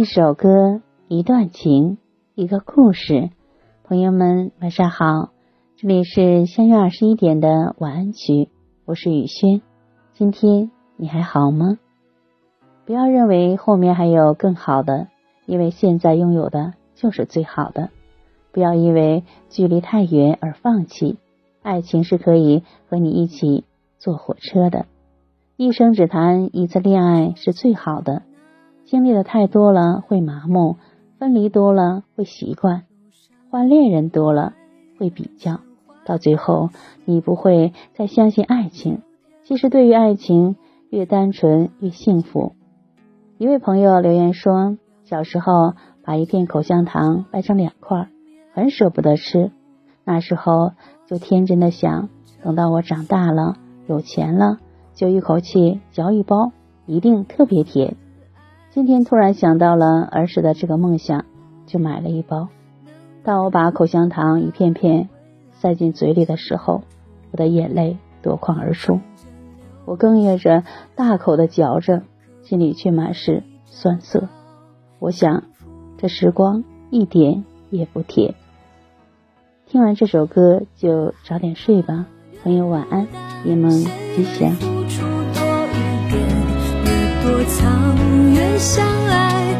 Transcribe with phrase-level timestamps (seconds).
[0.00, 1.98] 一首歌，一段情，
[2.34, 3.28] 一个故事。
[3.84, 5.28] 朋友们，晚上好，
[5.76, 8.48] 这里是相约二十一点的晚安曲，
[8.86, 9.60] 我是雨轩。
[10.14, 11.78] 今天你还好吗？
[12.86, 15.08] 不要认为后面还有更好的，
[15.44, 17.90] 因为现在拥有的就是最好的。
[18.52, 21.18] 不要因为距离太远而放弃，
[21.60, 23.64] 爱情是可以和你一起
[23.98, 24.86] 坐火车的。
[25.58, 28.22] 一生只谈一次恋爱是最好的。
[28.90, 30.74] 经历的太多了会麻木，
[31.16, 32.82] 分离多了会习惯，
[33.48, 34.54] 换恋人多了
[34.98, 35.60] 会比较，
[36.04, 36.70] 到最后
[37.04, 39.02] 你不会再相信爱情。
[39.44, 40.56] 其实对于爱情，
[40.88, 42.56] 越单纯越幸福。
[43.38, 48.08] 一位朋友留言说，小时候把一片口香糖掰成两块，
[48.52, 49.52] 很舍不得吃。
[50.02, 50.72] 那时候
[51.06, 52.08] 就天真的想，
[52.42, 53.54] 等到我长大了
[53.86, 54.58] 有钱了，
[54.94, 56.50] 就一口气嚼一包，
[56.86, 57.94] 一定特别甜。
[58.72, 61.24] 今天突然想到了儿时的这个梦想，
[61.66, 62.48] 就买了一包。
[63.24, 65.08] 当我把口香糖一片片
[65.52, 66.82] 塞进嘴里的时候，
[67.32, 69.00] 我的眼泪夺眶而出。
[69.86, 70.62] 我哽咽着，
[70.94, 72.02] 大口的嚼着，
[72.42, 74.28] 心里却满是酸涩。
[75.00, 75.42] 我想，
[75.98, 78.36] 这时光一点也不甜。
[79.66, 82.06] 听完这首歌就早点睡吧，
[82.44, 83.08] 朋友晚安，
[83.44, 84.79] 夜梦吉祥。
[87.44, 87.96] 藏
[88.32, 89.54] 越相爱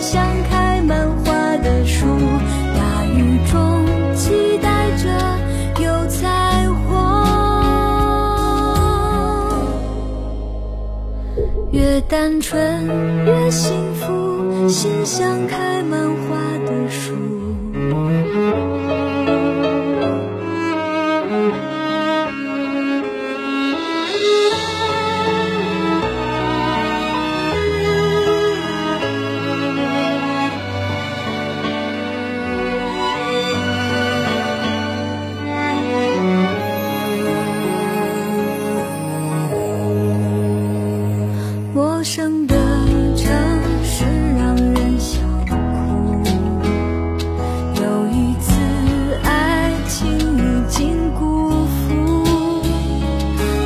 [0.00, 2.06] 像开满花的树
[2.74, 3.84] 大雨中
[4.16, 5.38] 期待着
[5.82, 7.20] 有彩虹。
[11.70, 12.86] 越单纯
[13.26, 17.39] 越幸福心像开满花的树。
[42.00, 42.56] 陌生的
[43.14, 43.28] 城
[43.84, 45.54] 市让人想哭
[47.76, 48.48] 又一次
[49.22, 50.40] 爱情已
[50.70, 52.24] 经辜负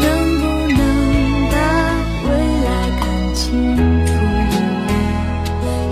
[0.00, 0.04] 能
[0.40, 0.80] 不能
[1.52, 1.54] 把
[2.24, 2.28] 未
[2.64, 3.46] 来看清
[4.04, 4.10] 楚？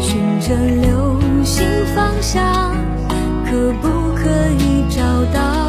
[0.02, 0.90] 寻着流
[1.44, 1.54] 星
[1.94, 2.74] 方向
[3.44, 4.26] 可不可
[4.58, 5.00] 以找
[5.32, 5.63] 到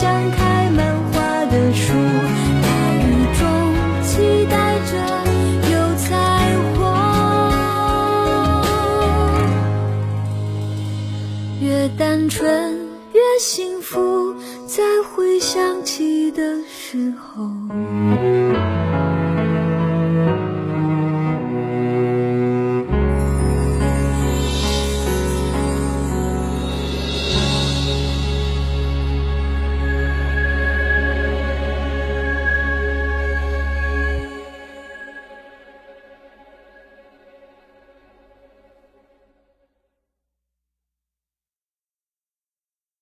[0.00, 1.92] 像开满花的树
[2.62, 2.68] 在
[3.02, 3.42] 雨中
[4.04, 4.92] 期待着
[5.72, 6.06] 有彩
[6.76, 6.78] 虹。
[11.60, 12.78] 越单纯
[13.12, 14.32] 越幸福
[14.68, 18.57] 在回想起的时候。